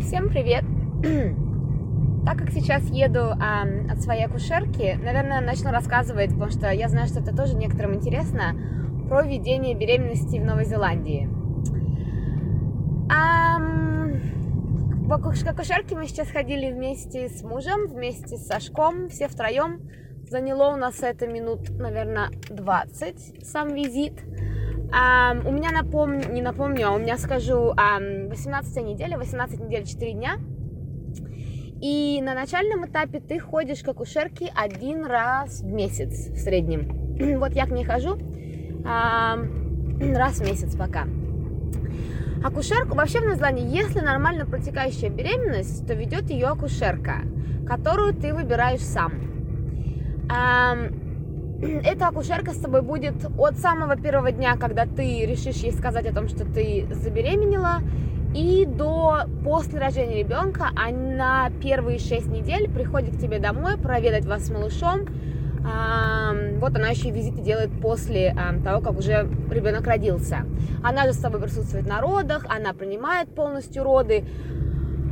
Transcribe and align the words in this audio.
Всем 0.00 0.28
привет! 0.28 0.64
Так 2.26 2.38
как 2.38 2.50
сейчас 2.50 2.82
еду 2.90 3.20
а, 3.20 3.62
от 3.88 4.02
своей 4.02 4.26
акушерки, 4.26 4.98
наверное, 5.00 5.40
начну 5.40 5.70
рассказывать, 5.70 6.30
потому 6.32 6.50
что 6.50 6.70
я 6.72 6.88
знаю, 6.88 7.06
что 7.06 7.20
это 7.20 7.34
тоже 7.34 7.54
некоторым 7.54 7.94
интересно, 7.94 8.56
про 9.08 9.22
ведение 9.22 9.76
беременности 9.76 10.36
в 10.38 10.44
Новой 10.44 10.64
Зеландии. 10.64 11.30
А, 13.08 13.58
в 15.06 15.12
акушерке 15.12 15.94
мы 15.94 16.06
сейчас 16.08 16.28
ходили 16.28 16.72
вместе 16.72 17.28
с 17.28 17.44
мужем, 17.44 17.86
вместе 17.86 18.36
с 18.36 18.46
Сашком, 18.46 19.08
все 19.08 19.28
втроем. 19.28 19.88
Заняло 20.28 20.74
у 20.74 20.76
нас 20.76 21.00
это 21.04 21.28
минут, 21.28 21.70
наверное, 21.78 22.30
20 22.50 23.46
сам 23.46 23.72
визит. 23.72 24.14
У 24.88 25.50
меня 25.50 25.70
напомню, 25.72 26.30
не 26.30 26.40
напомню, 26.40 26.88
а 26.88 26.92
у 26.92 26.98
меня 26.98 27.18
скажу 27.18 27.74
um, 27.74 28.28
18 28.28 28.84
неделя, 28.84 29.18
18 29.18 29.60
недель 29.60 29.84
4 29.84 30.12
дня. 30.12 30.36
И 31.80 32.20
на 32.22 32.34
начальном 32.34 32.86
этапе 32.86 33.20
ты 33.20 33.38
ходишь 33.38 33.82
к 33.82 33.88
акушерке 33.88 34.50
один 34.56 35.04
раз 35.04 35.60
в 35.60 35.66
месяц 35.66 36.30
в 36.30 36.38
среднем. 36.38 37.38
вот 37.38 37.52
я 37.52 37.66
к 37.66 37.70
ней 37.70 37.84
хожу 37.84 38.18
раз 38.84 40.38
в 40.38 40.42
месяц 40.42 40.74
пока. 40.76 41.06
Акушерку 42.44 42.94
вообще 42.94 43.20
в 43.20 43.24
Новой 43.24 43.60
если 43.60 44.00
нормально 44.00 44.46
протекающая 44.46 45.10
беременность, 45.10 45.86
то 45.86 45.94
ведет 45.94 46.30
ее 46.30 46.46
акушерка, 46.46 47.22
которую 47.66 48.14
ты 48.14 48.32
выбираешь 48.32 48.82
сам. 48.82 49.12
Um, 51.60 51.80
эта 51.84 52.08
акушерка 52.08 52.52
с 52.52 52.58
тобой 52.58 52.82
будет 52.82 53.14
от 53.38 53.58
самого 53.58 53.96
первого 53.96 54.30
дня, 54.30 54.56
когда 54.56 54.84
ты 54.84 55.24
решишь 55.24 55.56
ей 55.56 55.72
сказать 55.72 56.06
о 56.06 56.14
том, 56.14 56.28
что 56.28 56.44
ты 56.44 56.86
забеременела, 56.90 57.78
и 58.34 58.66
до 58.66 59.22
после 59.44 59.78
рождения 59.78 60.18
ребенка, 60.18 60.68
она 60.76 61.50
первые 61.62 61.98
шесть 61.98 62.26
недель 62.26 62.68
приходит 62.70 63.16
к 63.16 63.18
тебе 63.18 63.38
домой 63.38 63.78
проведать 63.78 64.26
вас 64.26 64.46
с 64.46 64.50
малышом. 64.50 65.06
Вот 66.60 66.76
она 66.76 66.90
еще 66.90 67.10
визиты 67.10 67.40
делает 67.40 67.70
после 67.80 68.36
того, 68.62 68.82
как 68.82 68.98
уже 68.98 69.28
ребенок 69.50 69.86
родился. 69.86 70.44
Она 70.84 71.06
же 71.06 71.14
с 71.14 71.16
тобой 71.16 71.40
присутствует 71.40 71.86
на 71.88 72.00
родах, 72.00 72.44
она 72.48 72.74
принимает 72.74 73.34
полностью 73.34 73.82
роды. 73.84 74.24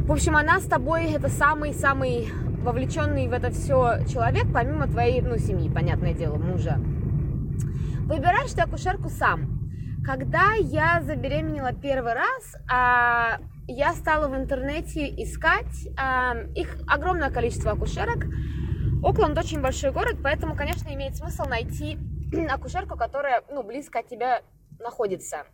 В 0.07 0.13
общем, 0.13 0.37
она 0.37 0.61
с 0.61 0.65
тобой 0.65 1.07
это 1.13 1.29
самый-самый 1.29 2.29
вовлеченный 2.65 3.29
в 3.29 3.33
это 3.33 3.51
все 3.51 4.05
человек, 4.11 4.47
помимо 4.53 4.89
твоей, 4.89 5.21
ну, 5.21 5.37
семьи, 5.39 5.69
понятное 5.69 6.15
дело, 6.15 6.37
мужа. 6.37 6.79
Выбираешь 8.07 8.53
ты 8.53 8.63
акушерку 8.63 9.11
сам. 9.11 9.61
Когда 10.05 10.55
я 10.55 11.01
забеременела 11.03 11.73
первый 11.73 12.15
раз, 12.15 12.57
а, 12.71 13.39
я 13.67 13.93
стала 13.95 14.29
в 14.29 14.37
интернете 14.37 15.09
искать 15.23 15.89
а, 15.97 16.35
их 16.55 16.77
огромное 16.87 17.31
количество 17.31 17.73
акушерок. 17.73 18.27
Окленд 19.03 19.39
очень 19.39 19.61
большой 19.61 19.93
город, 19.93 20.17
поэтому, 20.23 20.57
конечно, 20.57 20.93
имеет 20.93 21.17
смысл 21.17 21.45
найти 21.45 21.99
акушерку, 22.51 22.97
которая, 22.97 23.43
ну, 23.51 23.63
близко 23.63 24.01
от 24.01 24.09
тебя 24.09 24.41
находится. 24.81 25.45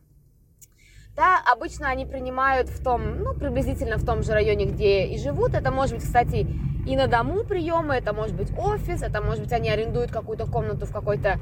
Да, 1.17 1.41
обычно 1.53 1.89
они 1.89 2.07
принимают 2.07 2.69
в 2.69 2.83
том, 2.83 3.19
ну, 3.19 3.35
приблизительно 3.35 3.97
в 3.97 4.05
том 4.05 4.23
же 4.23 4.33
районе, 4.33 4.65
где 4.65 5.07
и 5.07 5.19
живут. 5.19 5.55
Это 5.55 5.71
может 5.71 5.97
быть, 5.97 6.05
кстати, 6.05 6.47
и 6.87 6.97
на 6.97 7.07
дому 7.07 7.45
приемы, 7.45 7.95
это 7.95 8.13
может 8.13 8.35
быть 8.35 8.51
офис, 8.57 9.03
это 9.03 9.23
может 9.23 9.43
быть 9.43 9.53
они 9.53 9.69
арендуют 9.69 10.11
какую-то 10.11 10.47
комнату 10.47 10.87
в 10.87 10.93
какой-то 10.93 11.39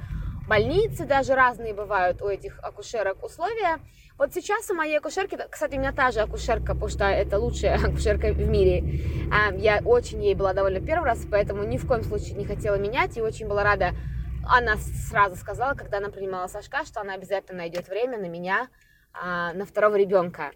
больнице, 0.49 1.05
даже 1.05 1.35
разные 1.35 1.75
бывают 1.75 2.23
у 2.23 2.29
этих 2.29 2.59
акушерок 2.63 3.23
условия. 3.23 3.79
Вот 4.17 4.35
сейчас 4.35 4.69
у 4.71 4.75
моей 4.75 4.99
акушерки, 4.99 5.39
кстати, 5.51 5.77
у 5.77 5.79
меня 5.79 5.93
та 5.93 6.11
же 6.11 6.21
акушерка, 6.21 6.75
потому 6.75 6.89
что 6.89 7.05
это 7.05 7.39
лучшая 7.39 7.77
акушерка 7.85 8.33
в 8.33 8.41
мире. 8.41 9.03
А, 9.33 9.55
я 9.55 9.81
очень 9.85 10.23
ей 10.23 10.35
была 10.35 10.55
довольна 10.55 10.81
первый 10.81 11.05
раз, 11.05 11.25
поэтому 11.31 11.63
ни 11.65 11.77
в 11.77 11.87
коем 11.87 12.03
случае 12.03 12.35
не 12.35 12.45
хотела 12.45 12.77
менять 12.77 13.17
и 13.17 13.23
очень 13.23 13.47
была 13.47 13.63
рада. 13.63 13.91
Она 14.45 14.77
сразу 14.77 15.37
сказала, 15.37 15.75
когда 15.75 15.99
она 15.99 16.09
принимала 16.09 16.47
Сашка, 16.47 16.85
что 16.85 17.01
она 17.01 17.15
обязательно 17.15 17.59
найдет 17.59 17.89
время 17.89 18.19
на 18.19 18.27
меня, 18.27 18.69
а, 19.13 19.53
на 19.53 19.67
второго 19.67 19.97
ребенка 19.97 20.53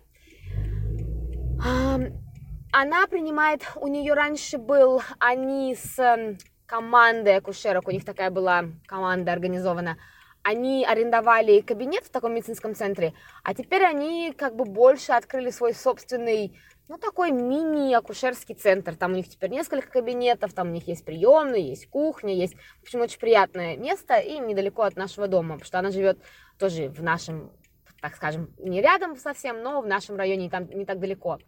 она 2.72 3.06
принимает, 3.06 3.62
у 3.76 3.86
нее 3.86 4.14
раньше 4.14 4.56
был, 4.56 5.02
они 5.18 5.76
с 5.76 5.98
эм, 5.98 6.38
командой 6.64 7.36
акушерок, 7.36 7.86
у 7.86 7.90
них 7.90 8.04
такая 8.04 8.30
была 8.30 8.64
команда 8.86 9.32
организована, 9.32 9.98
они 10.42 10.84
арендовали 10.84 11.60
кабинет 11.60 12.06
в 12.06 12.10
таком 12.10 12.34
медицинском 12.34 12.74
центре, 12.74 13.12
а 13.44 13.54
теперь 13.54 13.84
они 13.84 14.32
как 14.36 14.56
бы 14.56 14.64
больше 14.64 15.12
открыли 15.12 15.50
свой 15.50 15.74
собственный, 15.74 16.58
ну, 16.88 16.96
такой 16.96 17.30
мини-акушерский 17.30 18.54
центр. 18.54 18.96
Там 18.96 19.12
у 19.12 19.16
них 19.16 19.28
теперь 19.28 19.50
несколько 19.50 19.88
кабинетов, 19.88 20.52
там 20.52 20.68
у 20.68 20.72
них 20.72 20.88
есть 20.88 21.04
приемные, 21.04 21.68
есть 21.68 21.88
кухня, 21.88 22.34
есть, 22.34 22.54
в 22.80 22.82
общем, 22.82 23.02
очень 23.02 23.20
приятное 23.20 23.76
место 23.76 24.16
и 24.16 24.38
недалеко 24.38 24.82
от 24.82 24.96
нашего 24.96 25.28
дома, 25.28 25.54
потому 25.54 25.66
что 25.66 25.78
она 25.78 25.90
живет 25.90 26.18
тоже 26.58 26.88
в 26.88 27.02
нашем, 27.02 27.52
так 28.00 28.16
скажем, 28.16 28.52
не 28.58 28.80
рядом 28.80 29.16
совсем, 29.16 29.62
но 29.62 29.82
в 29.82 29.86
нашем 29.86 30.16
районе, 30.16 30.50
там 30.50 30.68
не 30.70 30.86
так 30.86 30.98
далеко 30.98 31.38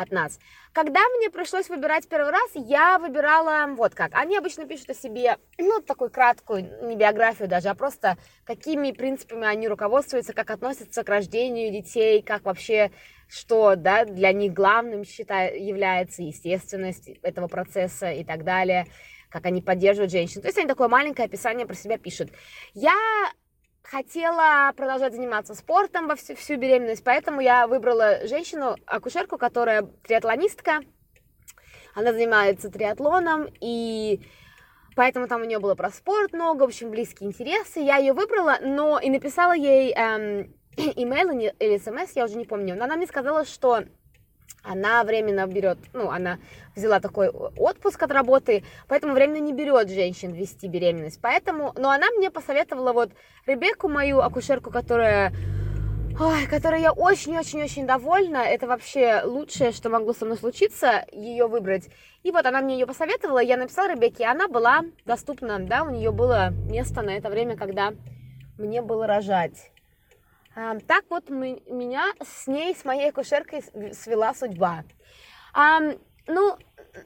от 0.00 0.10
нас. 0.10 0.38
Когда 0.72 1.00
мне 1.16 1.30
пришлось 1.30 1.68
выбирать 1.68 2.08
первый 2.08 2.30
раз, 2.30 2.50
я 2.54 2.98
выбирала 2.98 3.66
вот 3.74 3.94
как. 3.94 4.12
Они 4.14 4.36
обычно 4.36 4.66
пишут 4.66 4.90
о 4.90 4.94
себе, 4.94 5.36
ну, 5.58 5.80
такую 5.80 6.10
краткую, 6.10 6.86
не 6.88 6.96
биографию 6.96 7.48
даже, 7.48 7.68
а 7.68 7.74
просто 7.74 8.16
какими 8.44 8.92
принципами 8.92 9.46
они 9.46 9.68
руководствуются, 9.68 10.32
как 10.32 10.50
относятся 10.50 11.04
к 11.04 11.08
рождению 11.08 11.70
детей, 11.70 12.22
как 12.22 12.44
вообще, 12.44 12.90
что, 13.28 13.74
да, 13.76 14.04
для 14.04 14.32
них 14.32 14.54
главным 14.54 15.04
считает, 15.04 15.60
является 15.60 16.22
естественность 16.22 17.08
этого 17.22 17.46
процесса 17.48 18.10
и 18.10 18.24
так 18.24 18.44
далее 18.44 18.86
как 19.30 19.46
они 19.46 19.62
поддерживают 19.62 20.10
женщин. 20.10 20.42
То 20.42 20.48
есть 20.48 20.58
они 20.58 20.66
такое 20.66 20.88
маленькое 20.88 21.26
описание 21.26 21.64
про 21.64 21.76
себя 21.76 21.98
пишут. 21.98 22.30
Я 22.74 22.96
хотела 23.90 24.72
продолжать 24.76 25.14
заниматься 25.14 25.54
спортом 25.54 26.06
во 26.06 26.14
всю, 26.14 26.36
всю 26.36 26.56
беременность, 26.56 27.02
поэтому 27.02 27.40
я 27.40 27.66
выбрала 27.66 28.26
женщину, 28.26 28.76
акушерку, 28.86 29.36
которая 29.36 29.82
триатлонистка. 30.06 30.80
Она 31.94 32.12
занимается 32.12 32.70
триатлоном, 32.70 33.48
и 33.60 34.20
поэтому 34.94 35.26
там 35.26 35.42
у 35.42 35.44
нее 35.44 35.58
было 35.58 35.74
про 35.74 35.90
спорт 35.90 36.32
много, 36.32 36.62
в 36.62 36.66
общем, 36.66 36.90
близкие 36.90 37.28
интересы. 37.28 37.80
Я 37.80 37.96
ее 37.96 38.12
выбрала, 38.12 38.58
но 38.60 39.00
и 39.00 39.10
написала 39.10 39.52
ей 39.52 39.92
эм, 39.92 40.54
имейл 40.76 41.52
или 41.58 41.78
смс, 41.78 42.12
я 42.14 42.26
уже 42.26 42.36
не 42.36 42.44
помню. 42.44 42.76
Но 42.76 42.84
она 42.84 42.96
мне 42.96 43.08
сказала, 43.08 43.44
что 43.44 43.82
она 44.62 45.04
временно 45.04 45.46
берет, 45.46 45.78
ну, 45.92 46.10
она 46.10 46.38
взяла 46.76 47.00
такой 47.00 47.28
отпуск 47.28 48.02
от 48.02 48.12
работы, 48.12 48.64
поэтому 48.88 49.14
временно 49.14 49.38
не 49.38 49.52
берет 49.52 49.88
женщин 49.90 50.32
вести 50.32 50.68
беременность. 50.68 51.20
Поэтому, 51.20 51.72
но 51.76 51.90
она 51.90 52.10
мне 52.10 52.30
посоветовала 52.30 52.92
вот 52.92 53.10
Ребекку, 53.46 53.88
мою 53.88 54.20
акушерку, 54.20 54.70
которая, 54.70 55.32
ой, 56.18 56.46
которой 56.46 56.82
я 56.82 56.92
очень-очень-очень 56.92 57.86
довольна. 57.86 58.38
Это 58.38 58.66
вообще 58.66 59.22
лучшее, 59.24 59.72
что 59.72 59.88
могло 59.88 60.12
со 60.12 60.26
мной 60.26 60.36
случиться, 60.36 61.04
ее 61.10 61.46
выбрать. 61.46 61.88
И 62.22 62.30
вот 62.30 62.44
она 62.44 62.60
мне 62.60 62.78
ее 62.78 62.86
посоветовала, 62.86 63.38
я 63.38 63.56
написала 63.56 63.90
Ребекке, 63.90 64.24
и 64.24 64.26
она 64.26 64.46
была 64.46 64.82
доступна, 65.06 65.58
да, 65.58 65.84
у 65.84 65.90
нее 65.90 66.12
было 66.12 66.50
место 66.50 67.00
на 67.02 67.10
это 67.10 67.30
время, 67.30 67.56
когда 67.56 67.94
мне 68.58 68.82
было 68.82 69.06
рожать. 69.06 69.72
Так 70.54 71.04
вот 71.10 71.30
меня 71.30 72.06
с 72.22 72.46
ней, 72.46 72.74
с 72.74 72.84
моей 72.84 73.10
акушеркой 73.10 73.62
свела 73.92 74.34
судьба. 74.34 74.84
Ну, 76.26 76.56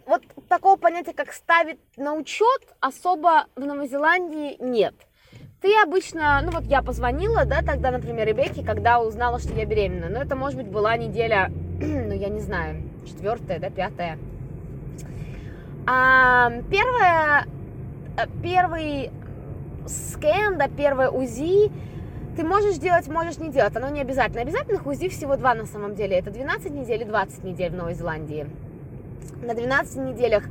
вот 0.07 0.23
такого 0.49 0.77
понятия, 0.77 1.13
как 1.13 1.33
ставить 1.33 1.79
на 1.97 2.15
учет, 2.15 2.63
особо 2.81 3.47
в 3.55 3.61
Новой 3.61 3.89
Зеландии 3.89 4.57
нет. 4.61 4.95
Ты 5.61 5.73
обычно, 5.83 6.43
ну 6.43 6.51
вот 6.51 6.65
я 6.65 6.83
позвонила, 6.83 7.47
да, 7.47 7.63
тогда, 7.63 7.91
например, 7.91 8.29
Ребекке, 8.29 8.63
когда 8.63 9.01
узнала, 9.01 9.39
что 9.39 9.55
я 9.55 9.65
беременна. 9.65 10.11
Но 10.11 10.21
это, 10.21 10.37
может 10.37 10.59
быть, 10.59 10.69
была 10.69 10.97
неделя, 10.97 11.51
ну, 11.81 12.13
я 12.13 12.29
не 12.29 12.41
знаю, 12.41 12.83
четвертая, 13.07 13.59
да, 13.59 13.71
пятая. 13.71 14.19
А, 15.87 16.51
первое, 16.71 17.47
э, 18.19 18.27
первый 18.43 19.11
скэн, 19.87 20.59
да, 20.59 20.69
первое 20.69 21.09
УЗИ, 21.09 21.73
ты 22.37 22.45
можешь 22.45 22.77
делать, 22.77 23.09
можешь 23.09 23.39
не 23.39 23.51
делать, 23.51 23.77
оно 23.77 23.89
не 23.89 24.01
обязательно. 24.01 24.43
Обязательных 24.43 24.87
УЗИ 24.87 25.09
всего 25.09 25.37
два 25.37 25.55
на 25.55 25.67
самом 25.67 25.95
деле. 25.95 26.19
Это 26.19 26.31
12 26.31 26.71
недель 26.71 27.03
и 27.03 27.05
20 27.05 27.45
недель 27.45 27.71
в 27.71 27.77
Новой 27.77 27.95
Зеландии. 27.95 28.47
На 29.43 29.55
12 29.55 29.97
неделях 29.97 30.45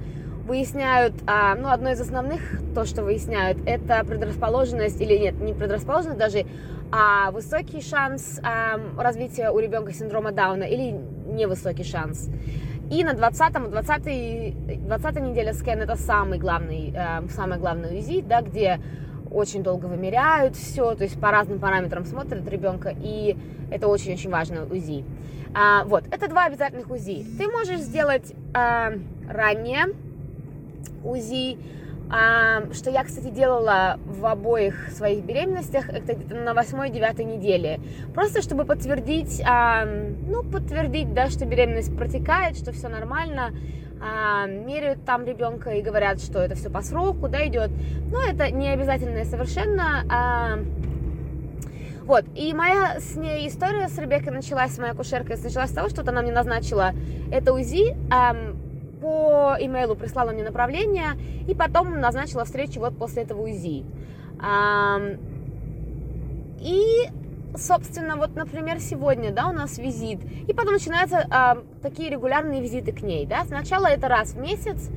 выясняют, 0.48 1.14
а, 1.26 1.56
ну, 1.56 1.70
одно 1.70 1.92
из 1.92 2.02
основных, 2.02 2.42
то, 2.76 2.86
что 2.86 3.04
выясняют, 3.04 3.58
это 3.66 4.04
предрасположенность, 4.04 5.00
или 5.00 5.18
нет, 5.18 5.40
не 5.40 5.54
предрасположенность 5.54 6.20
даже, 6.20 6.46
а 6.92 7.32
высокий 7.32 7.82
шанс 7.82 8.40
а, 8.44 8.80
развития 8.98 9.50
у 9.52 9.60
ребенка 9.60 9.94
синдрома 9.94 10.32
Дауна 10.32 10.64
или 10.64 10.92
невысокий 11.28 11.84
шанс. 11.84 12.30
И 12.92 13.04
на 13.04 13.14
20 13.14 13.72
20 13.72 14.88
20 14.88 15.20
неделя 15.22 15.54
скэн 15.54 15.82
это 15.82 15.96
самый 15.96 16.38
главный, 16.38 16.94
э, 16.96 17.28
самое 17.30 17.60
главное 17.60 17.98
УЗИ, 17.98 18.22
да, 18.22 18.42
где 18.42 18.80
очень 19.34 19.64
долго 19.64 19.88
вымеряют 19.88 20.56
все, 20.56 20.96
то 20.96 21.04
есть 21.04 21.20
по 21.20 21.32
разным 21.32 21.60
параметрам 21.60 22.06
смотрят 22.06 22.48
ребенка, 22.48 22.94
и 22.96 23.36
это 23.72 23.88
очень-очень 23.88 24.30
важно 24.30 24.66
УЗИ. 24.66 25.04
А, 25.56 25.84
вот, 25.86 26.06
это 26.12 26.28
два 26.28 26.46
обязательных 26.46 26.90
УЗИ. 26.90 27.26
Ты 27.38 27.48
можешь 27.48 27.80
сделать 27.80 28.34
а, 28.54 28.94
ранее 29.30 29.88
УЗИ, 31.04 31.58
а, 32.10 32.72
что 32.74 32.92
я, 32.92 33.04
кстати, 33.04 33.30
делала 33.30 34.00
в 34.06 34.26
обоих 34.26 34.90
своих 34.92 35.24
беременностях, 35.24 35.90
это 35.90 36.14
где-то 36.14 36.36
на 36.36 36.52
8-9 36.54 37.24
неделе. 37.24 37.80
Просто 38.14 38.42
чтобы 38.42 38.66
подтвердить, 38.66 39.42
а, 39.46 39.86
ну, 39.86 40.44
подтвердить, 40.44 41.14
да, 41.14 41.30
что 41.30 41.46
беременность 41.46 41.96
протекает, 41.96 42.58
что 42.58 42.72
все 42.72 42.88
нормально, 42.88 43.52
меряют 44.48 45.06
там 45.06 45.26
ребенка 45.26 45.72
и 45.72 45.82
говорят, 45.82 46.22
что 46.22 46.40
это 46.40 46.56
все 46.56 46.70
по 46.70 46.82
сроку, 46.82 47.28
да, 47.28 47.46
идет. 47.48 47.72
Но 48.12 48.22
это 48.22 48.52
не 48.52 48.70
обязательно 48.70 49.24
совершенно. 49.26 50.04
А, 50.10 50.60
вот, 52.06 52.26
и 52.36 52.54
моя 52.54 53.00
с 53.00 53.16
ней 53.16 53.48
история 53.48 53.88
с 53.88 53.98
Ребеккой 53.98 54.34
началась, 54.34 54.74
с 54.74 54.78
моей 54.78 54.92
акушеркой, 54.92 55.38
началась 55.42 55.70
с 55.70 55.74
того, 55.74 55.88
что 55.88 56.02
она 56.02 56.22
мне 56.22 56.34
назначила 56.34 56.92
это 57.32 57.54
УЗИ, 57.54 57.96
эм, 58.12 58.60
по 59.02 59.56
имейлу 59.60 59.96
прислала 59.96 60.32
мне 60.32 60.44
направление, 60.44 61.12
и 61.48 61.56
потом 61.56 62.02
назначила 62.02 62.44
встречу 62.44 62.82
вот 62.82 62.98
после 62.98 63.24
этого 63.24 63.44
УЗИ. 63.44 63.86
Эм, 64.42 65.18
и, 66.60 67.10
собственно, 67.56 68.16
вот, 68.16 68.36
например, 68.36 68.80
сегодня, 68.80 69.32
да, 69.32 69.48
у 69.48 69.54
нас 69.54 69.78
визит, 69.78 70.20
и 70.48 70.54
потом 70.54 70.74
начинаются 70.74 71.18
э, 71.18 71.82
такие 71.82 72.10
регулярные 72.10 72.62
визиты 72.62 72.92
к 72.92 73.02
ней, 73.02 73.26
да, 73.26 73.46
сначала 73.46 73.88
это 73.88 74.08
раз 74.08 74.34
в 74.34 74.40
месяц, 74.40 74.90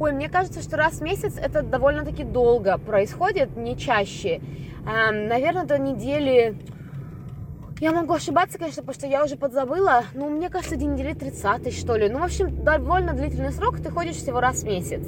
Ой, 0.00 0.10
мне 0.12 0.28
кажется, 0.28 0.60
что 0.60 0.76
раз 0.76 0.94
в 0.94 1.02
месяц 1.02 1.34
это 1.36 1.62
довольно-таки 1.62 2.24
долго 2.24 2.78
происходит, 2.78 3.56
не 3.56 3.76
чаще. 3.76 4.40
Эм, 4.86 5.28
наверное, 5.28 5.64
до 5.64 5.78
недели... 5.78 6.56
Я 7.80 7.90
могу 7.90 8.14
ошибаться, 8.14 8.56
конечно, 8.56 8.82
потому 8.82 8.94
что 8.94 9.06
я 9.06 9.24
уже 9.24 9.36
подзабыла. 9.36 10.04
Но 10.14 10.28
мне 10.28 10.48
кажется, 10.48 10.76
день 10.76 10.92
недели 10.94 11.12
30 11.12 11.76
что 11.76 11.96
ли. 11.96 12.08
Ну, 12.08 12.20
в 12.20 12.22
общем, 12.22 12.64
довольно 12.64 13.12
длительный 13.12 13.50
срок. 13.50 13.78
Ты 13.80 13.90
ходишь 13.90 14.16
всего 14.16 14.40
раз 14.40 14.62
в 14.62 14.64
месяц. 14.64 15.02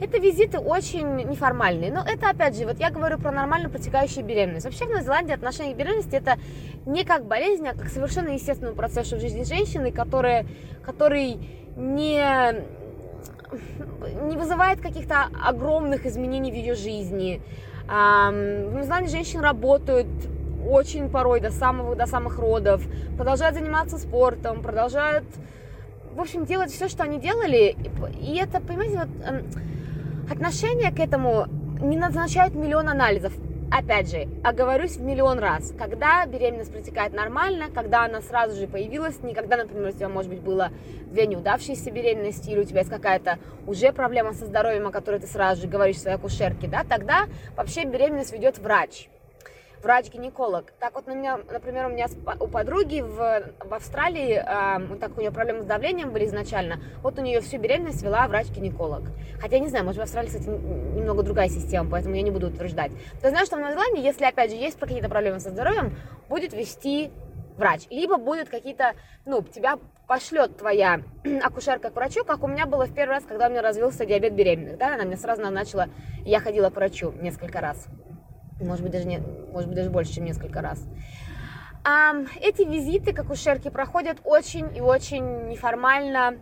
Это 0.00 0.18
визиты 0.18 0.58
очень 0.58 1.16
неформальные. 1.16 1.92
Но 1.92 2.00
это, 2.00 2.30
опять 2.30 2.56
же, 2.56 2.64
вот 2.64 2.80
я 2.80 2.90
говорю 2.90 3.18
про 3.18 3.30
нормально 3.30 3.68
протекающую 3.68 4.24
беременность. 4.24 4.64
Вообще 4.64 4.86
в 4.86 4.88
Новой 4.88 5.02
Зеландии 5.02 5.34
отношение 5.34 5.74
к 5.74 5.76
беременности 5.76 6.14
это 6.14 6.38
не 6.86 7.04
как 7.04 7.26
болезнь, 7.26 7.68
а 7.68 7.74
как 7.74 7.88
совершенно 7.88 8.30
естественный 8.30 8.72
процесс 8.72 9.12
в 9.12 9.20
жизни 9.20 9.44
женщины, 9.44 9.92
который, 9.92 10.46
который 10.84 11.38
не 11.76 12.64
не 14.22 14.36
вызывает 14.36 14.80
каких-то 14.80 15.28
огромных 15.42 16.04
изменений 16.04 16.50
в 16.50 16.54
ее 16.54 16.74
жизни. 16.74 17.40
В 17.86 18.82
Зеландии 18.82 19.10
женщины 19.10 19.42
работают 19.42 20.06
очень 20.66 21.08
порой 21.08 21.40
до, 21.40 21.50
самого, 21.50 21.94
до 21.94 22.06
самых 22.06 22.38
родов, 22.38 22.82
продолжают 23.16 23.56
заниматься 23.56 23.98
спортом, 23.98 24.62
продолжают, 24.62 25.24
в 26.14 26.20
общем, 26.20 26.44
делать 26.44 26.70
все, 26.70 26.88
что 26.88 27.04
они 27.04 27.18
делали. 27.18 27.76
И 28.20 28.36
это, 28.36 28.60
понимаете, 28.60 28.98
вот 28.98 29.26
эм, 29.26 29.46
отношение 30.30 30.92
к 30.92 31.00
этому 31.00 31.46
не 31.80 31.96
назначают 31.96 32.54
миллион 32.54 32.88
анализов. 32.88 33.32
Опять 33.70 34.10
же, 34.10 34.28
оговорюсь 34.42 34.96
в 34.96 35.02
миллион 35.02 35.38
раз, 35.38 35.74
когда 35.78 36.24
беременность 36.24 36.72
протекает 36.72 37.12
нормально, 37.12 37.66
когда 37.74 38.06
она 38.06 38.22
сразу 38.22 38.58
же 38.58 38.66
появилась, 38.66 39.22
не 39.22 39.34
когда, 39.34 39.58
например, 39.58 39.88
у 39.88 39.92
тебя, 39.92 40.08
может 40.08 40.30
быть, 40.30 40.40
было 40.40 40.70
две 41.10 41.26
неудавшиеся 41.26 41.90
беременности, 41.90 42.48
или 42.48 42.60
у 42.60 42.64
тебя 42.64 42.78
есть 42.78 42.90
какая-то 42.90 43.38
уже 43.66 43.92
проблема 43.92 44.32
со 44.32 44.46
здоровьем, 44.46 44.86
о 44.86 44.90
которой 44.90 45.20
ты 45.20 45.26
сразу 45.26 45.62
же 45.62 45.68
говоришь 45.68 45.98
своей 45.98 46.16
акушерке, 46.16 46.66
да, 46.66 46.82
тогда 46.82 47.26
вообще 47.56 47.84
беременность 47.84 48.32
ведет 48.32 48.58
врач 48.58 49.10
врач-гинеколог. 49.82 50.72
Так 50.78 50.94
вот, 50.94 51.06
на 51.06 51.14
меня, 51.14 51.38
например, 51.50 51.86
у 51.86 51.90
меня 51.90 52.06
у 52.40 52.48
подруги 52.48 53.00
в, 53.00 53.42
в 53.60 53.74
Австралии, 53.74 54.42
э, 54.44 54.86
вот 54.86 55.00
так 55.00 55.16
у 55.16 55.20
нее 55.20 55.30
проблемы 55.30 55.62
с 55.62 55.66
давлением 55.66 56.12
были 56.12 56.26
изначально, 56.26 56.80
вот 57.02 57.18
у 57.18 57.22
нее 57.22 57.40
всю 57.40 57.58
беременность 57.58 58.02
вела 58.02 58.26
врач-гинеколог. 58.28 59.02
Хотя, 59.40 59.56
я 59.56 59.62
не 59.62 59.68
знаю, 59.68 59.84
может, 59.84 60.00
в 60.00 60.02
Австралии, 60.02 60.28
кстати, 60.28 60.48
немного 60.48 61.22
другая 61.22 61.48
система, 61.48 61.90
поэтому 61.90 62.14
я 62.14 62.22
не 62.22 62.30
буду 62.30 62.48
утверждать. 62.48 62.90
Ты 63.22 63.30
знаешь, 63.30 63.46
что 63.46 63.56
в 63.56 63.60
Новой 63.60 64.00
если, 64.00 64.24
опять 64.24 64.50
же, 64.50 64.56
есть 64.56 64.78
какие-то 64.78 65.08
проблемы 65.08 65.40
со 65.40 65.50
здоровьем, 65.50 65.96
будет 66.28 66.52
вести 66.52 67.10
врач. 67.56 67.82
Либо 67.90 68.16
будут 68.16 68.48
какие-то, 68.48 68.94
ну, 69.26 69.42
тебя 69.42 69.78
пошлет 70.06 70.56
твоя 70.56 71.02
акушерка 71.42 71.90
к 71.90 71.96
врачу, 71.96 72.24
как 72.24 72.42
у 72.42 72.46
меня 72.46 72.66
было 72.66 72.86
в 72.86 72.94
первый 72.94 73.12
раз, 73.12 73.24
когда 73.24 73.48
у 73.48 73.50
меня 73.50 73.62
развился 73.62 74.06
диабет 74.06 74.34
беременных, 74.34 74.78
да, 74.78 74.94
она 74.94 75.04
мне 75.04 75.16
сразу 75.16 75.42
назначила, 75.42 75.88
я 76.24 76.40
ходила 76.40 76.70
к 76.70 76.76
врачу 76.76 77.12
несколько 77.20 77.60
раз 77.60 77.86
может 78.60 78.82
быть, 78.82 78.92
даже, 78.92 79.06
не, 79.06 79.18
может 79.52 79.68
быть, 79.68 79.76
даже 79.76 79.90
больше, 79.90 80.14
чем 80.14 80.24
несколько 80.24 80.60
раз. 80.60 80.82
А, 81.84 82.14
эти 82.40 82.62
визиты 82.62 83.12
как 83.12 83.30
у 83.30 83.34
Шерки 83.34 83.70
проходят 83.70 84.18
очень 84.24 84.76
и 84.76 84.80
очень 84.80 85.48
неформально. 85.48 86.38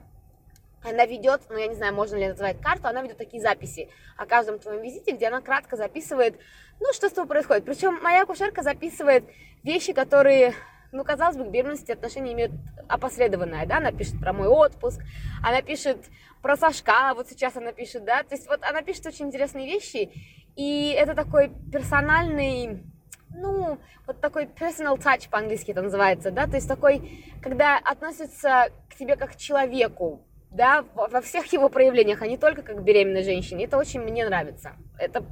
Она 0.83 1.05
ведет, 1.05 1.43
ну 1.49 1.57
я 1.57 1.67
не 1.67 1.75
знаю, 1.75 1.95
можно 1.95 2.17
ли 2.17 2.29
назвать 2.29 2.61
карту, 2.61 2.89
она 2.89 3.03
ведет 3.03 3.17
такие 3.17 3.43
записи 3.43 3.89
о 4.17 4.25
каждом 4.25 4.59
твоем 4.59 4.83
визите, 4.83 5.13
где 5.13 5.29
она 5.29 5.41
кратко 5.41 5.77
записывает, 5.77 6.39
ну, 6.81 6.93
что 6.93 7.09
с 7.09 7.13
тобой 7.13 7.29
происходит. 7.29 7.65
Причем 7.65 8.01
моя 8.03 8.23
акушерка 8.23 8.63
записывает 8.63 9.25
вещи, 9.65 9.93
которые 9.93 10.55
ну, 10.93 11.05
казалось 11.05 11.37
бы, 11.37 11.45
к 11.45 11.49
беременности 11.49 11.93
отношения 11.93 12.33
имеют 12.33 12.53
опосредованное, 12.89 13.67
да, 13.67 13.79
она 13.79 13.93
пишет 13.93 14.19
про 14.21 14.33
мой 14.33 14.49
отпуск, 14.49 15.01
она 15.43 15.61
пишет 15.61 15.99
про 16.43 16.57
Сашка, 16.57 17.13
вот 17.15 17.29
сейчас 17.29 17.57
она 17.57 17.73
пишет, 17.73 18.05
да, 18.05 18.23
то 18.23 18.35
есть 18.35 18.47
вот 18.49 18.63
она 18.63 18.83
пишет 18.83 19.07
очень 19.07 19.27
интересные 19.27 19.67
вещи, 19.67 20.11
и 20.57 20.95
это 20.97 21.15
такой 21.15 21.53
персональный, 21.71 22.83
ну, 23.31 23.79
вот 24.07 24.21
такой 24.21 24.45
personal 24.45 24.99
touch 24.99 25.29
по-английски 25.31 25.71
это 25.71 25.83
называется, 25.83 26.31
да, 26.31 26.47
то 26.47 26.57
есть 26.57 26.69
такой, 26.69 27.23
когда 27.43 27.79
относятся 27.79 28.71
к 28.89 28.97
тебе 28.97 29.17
как 29.17 29.33
к 29.33 29.37
человеку, 29.37 30.27
да, 30.51 30.85
во 30.95 31.21
всех 31.21 31.53
его 31.53 31.69
проявлениях, 31.69 32.23
а 32.23 32.27
не 32.27 32.39
только 32.39 32.63
как 32.63 32.79
к 32.79 32.81
беременной 32.81 33.23
женщине. 33.23 33.65
Это 33.65 33.77
очень 33.77 34.01
мне 34.01 34.25
нравится. 34.25 34.73
Это 34.99 35.23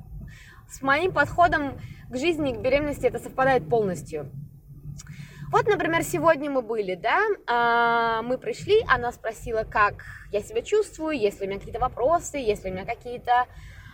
с 0.69 0.83
моим 0.83 1.13
подходом 1.13 1.81
к 2.11 2.17
жизни, 2.17 2.53
к 2.53 2.59
беременности 2.59 3.07
это 3.07 3.19
совпадает 3.19 3.69
полностью. 3.69 4.31
Вот, 5.51 5.67
например, 5.67 6.03
сегодня 6.03 6.51
мы 6.51 6.63
были, 6.63 6.97
да, 6.97 7.21
а, 7.47 8.23
мы 8.23 8.39
пришли, 8.39 8.83
она 8.89 9.13
спросила, 9.13 9.63
как 9.63 10.05
я 10.33 10.41
себя 10.41 10.63
чувствую, 10.63 11.17
есть 11.17 11.41
ли 11.41 11.47
у 11.47 11.49
меня 11.49 11.59
какие-то 11.59 11.81
вопросы, 11.81 12.39
есть 12.39 12.65
ли 12.65 12.71
у 12.71 12.75
меня 12.75 12.85
какие-то 12.85 13.47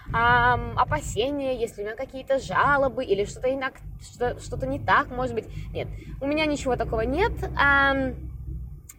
эм, 0.08 0.78
опасения, 0.78 1.58
если 1.58 1.82
у 1.82 1.84
меня 1.84 1.96
какие-то 1.96 2.38
жалобы 2.38 3.04
или 3.04 3.24
что-то 3.24 3.52
инак, 3.52 3.74
что, 4.00 4.38
что-то 4.40 4.66
не 4.66 4.78
так, 4.78 5.10
может 5.10 5.34
быть. 5.34 5.46
Нет, 5.72 5.88
у 6.20 6.26
меня 6.26 6.46
ничего 6.46 6.76
такого 6.76 7.02
нет. 7.02 7.32
Эм, 7.42 8.30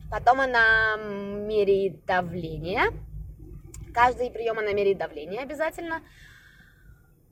потом 0.10 0.42
она 0.42 0.98
меряет 0.98 2.06
давление. 2.06 2.92
Каждый 3.94 4.32
прием 4.32 4.60
она 4.60 4.72
меряет 4.74 4.98
давление 4.98 5.42
обязательно. 5.42 6.02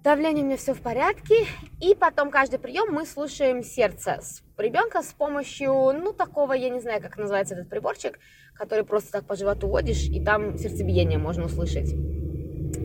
Давление 0.03 0.43
у 0.43 0.47
меня 0.47 0.57
все 0.57 0.73
в 0.73 0.81
порядке. 0.81 1.45
И 1.79 1.95
потом 1.95 2.31
каждый 2.31 2.59
прием 2.59 2.93
мы 2.93 3.05
слушаем 3.05 3.63
сердце 3.63 4.19
ребенка 4.59 5.01
с 5.01 5.13
помощью, 5.13 5.71
ну, 5.71 6.13
такого, 6.13 6.53
я 6.53 6.69
не 6.69 6.79
знаю, 6.79 7.01
как 7.01 7.17
называется 7.17 7.55
этот 7.55 7.69
приборчик, 7.69 8.19
который 8.53 8.83
просто 8.83 9.11
так 9.11 9.25
по 9.25 9.35
животу 9.35 9.67
водишь, 9.67 10.03
и 10.03 10.23
там 10.23 10.57
сердцебиение 10.57 11.17
можно 11.17 11.45
услышать. 11.45 11.93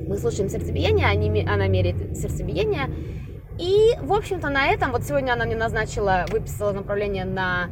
Мы 0.07 0.19
слушаем 0.19 0.49
сердцебиение, 0.49 1.07
она 1.49 1.67
меряет 1.67 2.17
сердцебиение. 2.17 2.89
И, 3.59 3.97
в 4.01 4.13
общем-то, 4.13 4.49
на 4.51 4.67
этом, 4.67 4.93
вот 4.93 5.05
сегодня 5.05 5.33
она 5.33 5.45
мне 5.45 5.57
назначила, 5.57 6.27
выписала 6.29 6.73
направление 6.73 7.25
на 7.25 7.71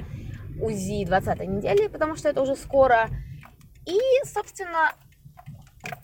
УЗИ 0.61 1.05
20 1.05 1.41
недели, 1.49 1.89
потому 1.89 2.17
что 2.17 2.29
это 2.29 2.41
уже 2.41 2.55
скоро. 2.57 3.09
И, 3.85 3.99
собственно, 4.25 4.93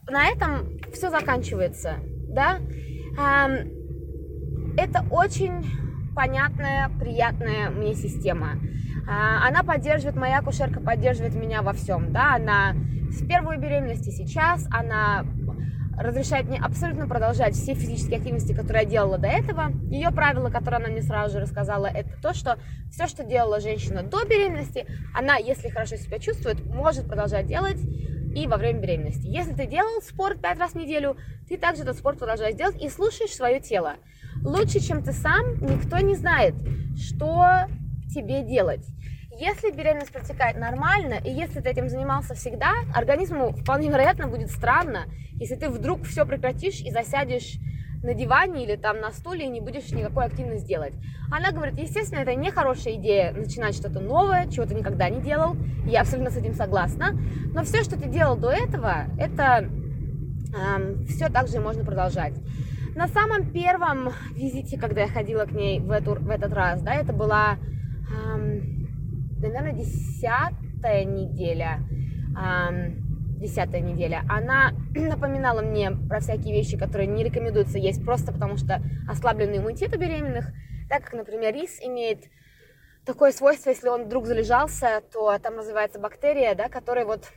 на 0.09 0.29
этом 0.29 0.79
все 0.93 1.11
заканчивается, 1.11 1.97
да. 2.29 2.59
Это 4.77 5.05
очень 5.11 5.65
понятная, 6.15 6.91
приятная 7.01 7.71
мне 7.71 7.95
система. 7.95 8.59
А, 9.09 9.47
она 9.47 9.63
поддерживает, 9.63 10.17
моя 10.17 10.43
кушерка 10.43 10.81
поддерживает 10.81 11.35
меня 11.35 11.63
во 11.63 11.73
всем, 11.73 12.13
да, 12.13 12.35
она 12.35 12.75
с 13.11 13.27
первой 13.27 13.57
беременности 13.57 14.11
сейчас, 14.11 14.67
она 14.71 15.25
разрешает 15.99 16.47
мне 16.49 16.59
абсолютно 16.59 17.09
продолжать 17.09 17.55
все 17.55 17.75
физические 17.75 18.19
активности, 18.19 18.53
которые 18.53 18.85
я 18.85 18.89
делала 18.89 19.19
до 19.19 19.27
этого. 19.27 19.73
Ее 19.91 20.11
правило, 20.11 20.49
которое 20.51 20.77
она 20.77 20.89
мне 20.89 21.03
сразу 21.03 21.35
же 21.35 21.41
рассказала, 21.41 21.87
это 21.87 22.11
то, 22.21 22.35
что 22.35 22.59
все, 22.91 23.07
что 23.07 23.25
делала 23.25 23.61
женщина 23.61 24.03
до 24.03 24.25
беременности, 24.25 24.87
она, 25.15 25.37
если 25.37 25.69
хорошо 25.69 25.97
себя 25.97 26.19
чувствует, 26.19 26.65
может 26.65 27.07
продолжать 27.07 27.47
делать 27.47 27.81
и 28.35 28.47
во 28.47 28.57
время 28.57 28.81
беременности. 28.81 29.27
Если 29.27 29.53
ты 29.53 29.67
делал 29.67 30.01
спорт 30.03 30.41
пять 30.41 30.59
раз 30.59 30.73
в 30.73 30.77
неделю, 30.77 31.17
ты 31.49 31.57
также 31.57 31.83
этот 31.83 31.97
спорт 31.97 32.19
продолжаешь 32.19 32.55
делать 32.55 32.81
и 32.81 32.89
слушаешь 32.89 33.35
свое 33.35 33.61
тело. 33.61 33.95
Лучше, 34.45 34.81
чем 34.81 35.03
ты 35.03 35.13
сам, 35.13 35.55
никто 35.61 35.99
не 35.99 36.15
знает, 36.15 36.55
что 36.97 37.67
тебе 38.15 38.43
делать. 38.43 38.87
Если 39.39 39.71
беременность 39.71 40.13
протекает 40.13 40.57
нормально, 40.57 41.15
и 41.25 41.31
если 41.31 41.61
ты 41.61 41.71
этим 41.71 41.89
занимался 41.89 42.35
всегда, 42.35 42.73
организму 42.93 43.53
вполне 43.53 43.89
вероятно 43.89 44.27
будет 44.27 44.51
странно, 44.51 45.05
если 45.35 45.55
ты 45.55 45.69
вдруг 45.69 46.03
все 46.03 46.27
прекратишь 46.27 46.81
и 46.81 46.91
засядешь 46.91 47.59
на 48.03 48.15
диване 48.15 48.65
или 48.65 48.75
там 48.75 49.01
на 49.01 49.13
стуле 49.13 49.47
и 49.47 49.49
не 49.49 49.61
будешь 49.61 49.91
никакой 49.93 50.25
активности 50.25 50.67
делать. 50.67 50.95
Она 51.31 51.53
говорит, 51.53 51.79
естественно, 51.79 52.21
это 52.21 52.35
не 52.35 52.51
хорошая 52.51 52.95
идея 52.95 53.33
начинать 53.33 53.77
что-то 53.77 54.01
новое, 54.01 54.49
чего 54.49 54.67
ты 54.67 54.75
никогда 54.75 55.09
не 55.09 55.21
делал. 55.21 55.57
Я 55.85 56.01
абсолютно 56.01 56.31
с 56.31 56.37
этим 56.37 56.55
согласна. 56.55 57.17
Но 57.55 57.63
все, 57.63 57.85
что 57.85 57.97
ты 57.97 58.09
делал 58.09 58.37
до 58.37 58.51
этого, 58.51 59.05
это 59.19 59.69
э, 60.53 61.05
все 61.09 61.29
так 61.29 61.47
же 61.47 61.61
можно 61.61 61.85
продолжать. 61.85 62.35
На 62.97 63.07
самом 63.07 63.53
первом 63.53 64.13
визите, 64.33 64.79
когда 64.79 65.03
я 65.03 65.09
ходила 65.09 65.45
к 65.45 65.53
ней 65.53 65.79
в, 65.79 65.93
эту, 65.93 66.15
в 66.15 66.31
этот 66.31 66.53
раз, 66.53 66.83
да, 66.83 66.95
это 66.95 67.13
была, 67.13 67.59
наверное, 69.41 69.73
десятая 69.73 71.05
неделя. 71.05 71.81
Десятая 73.39 73.81
неделя, 73.81 74.25
она 74.29 74.73
напоминала 74.95 75.63
мне 75.63 75.93
про 75.93 76.19
всякие 76.19 76.53
вещи, 76.53 76.77
которые 76.77 77.07
не 77.07 77.23
рекомендуется 77.23 77.79
есть 77.79 78.05
просто 78.05 78.33
потому, 78.33 78.57
что 78.57 78.83
ослабленный 79.09 79.59
иммунитет 79.59 79.95
у 79.95 79.99
беременных, 79.99 80.47
так 80.89 81.05
как, 81.05 81.13
например, 81.13 81.55
рис 81.55 81.79
имеет 81.81 82.25
такое 83.05 83.31
свойство, 83.31 83.71
если 83.71 83.89
он 83.89 84.07
вдруг 84.07 84.27
залежался, 84.27 85.03
то 85.13 85.39
там 85.39 85.57
развивается 85.57 86.01
бактерия, 86.01 86.57
да, 86.57 86.69
которая 86.69 87.07
вот 87.07 87.31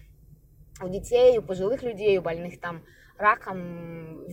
у 0.82 0.90
детей, 0.90 1.38
у 1.38 1.44
пожилых 1.44 1.84
людей, 1.84 2.18
у 2.18 2.24
больных 2.24 2.60
там 2.60 2.82
раком, 3.18 4.26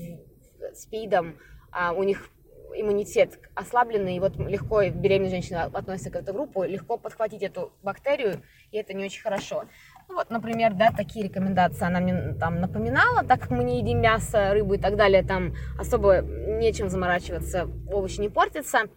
спидом, 0.74 1.36
а 1.70 1.92
у 1.92 2.02
них 2.02 2.30
иммунитет 2.74 3.38
ослабленный, 3.54 4.16
и 4.16 4.20
вот 4.20 4.36
легко 4.36 4.84
беременная 4.88 5.30
женщина 5.30 5.64
относится 5.64 6.10
к 6.10 6.16
этой 6.16 6.34
группе, 6.34 6.66
легко 6.66 6.96
подхватить 6.96 7.42
эту 7.42 7.72
бактерию, 7.82 8.42
и 8.70 8.78
это 8.78 8.94
не 8.94 9.04
очень 9.04 9.22
хорошо. 9.22 9.64
Ну, 10.08 10.14
вот, 10.14 10.30
например, 10.30 10.74
да, 10.74 10.90
такие 10.90 11.24
рекомендации 11.24 11.84
она 11.84 12.00
мне 12.00 12.34
там 12.34 12.60
напоминала, 12.60 13.24
так 13.24 13.40
как 13.40 13.50
мы 13.50 13.64
не 13.64 13.80
едим 13.80 14.00
мясо, 14.00 14.52
рыбу 14.52 14.74
и 14.74 14.78
так 14.78 14.96
далее, 14.96 15.22
там 15.22 15.54
особо 15.78 16.20
нечем 16.22 16.88
заморачиваться, 16.88 17.68
овощи 17.90 18.20
не 18.20 18.28
портятся. 18.28 18.88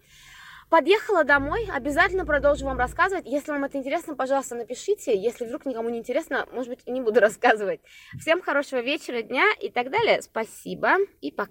Подъехала 0.72 1.22
домой, 1.22 1.68
обязательно 1.70 2.24
продолжу 2.24 2.64
вам 2.64 2.78
рассказывать. 2.78 3.26
Если 3.26 3.50
вам 3.52 3.64
это 3.64 3.76
интересно, 3.76 4.16
пожалуйста, 4.16 4.54
напишите. 4.54 5.14
Если 5.14 5.44
вдруг 5.44 5.66
никому 5.66 5.90
не 5.90 5.98
интересно, 5.98 6.46
может 6.50 6.70
быть, 6.70 6.80
и 6.86 6.90
не 6.90 7.02
буду 7.02 7.20
рассказывать. 7.20 7.80
Всем 8.18 8.40
хорошего 8.40 8.80
вечера, 8.80 9.20
дня 9.20 9.44
и 9.60 9.68
так 9.68 9.90
далее. 9.90 10.22
Спасибо 10.22 10.92
и 11.20 11.30
пока. 11.30 11.50